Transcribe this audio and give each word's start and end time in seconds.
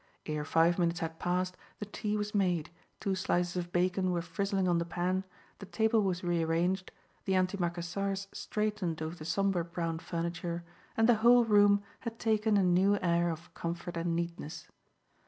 Ere 0.25 0.43
five 0.43 0.79
minutes 0.79 0.99
had 1.01 1.19
passed 1.19 1.55
the 1.77 1.85
tea 1.85 2.17
was 2.17 2.33
made, 2.33 2.71
two 2.99 3.13
slices 3.13 3.55
of 3.55 3.71
bacon 3.71 4.09
were 4.09 4.19
frizzling 4.23 4.67
on 4.67 4.79
the 4.79 4.83
pan, 4.83 5.23
the 5.59 5.65
table 5.67 6.01
was 6.01 6.23
rearranged, 6.23 6.91
the 7.25 7.33
antimacassars 7.33 8.25
straightened 8.33 8.99
over 8.99 9.13
the 9.15 9.25
sombre 9.25 9.63
brown 9.63 9.99
furniture, 9.99 10.63
and 10.97 11.07
the 11.07 11.13
whole 11.21 11.45
room 11.45 11.83
had 11.99 12.17
taken 12.17 12.57
a 12.57 12.63
new 12.63 12.97
air 13.03 13.29
of 13.29 13.53
comfort 13.53 13.95
and 13.95 14.15
neatness. 14.15 14.67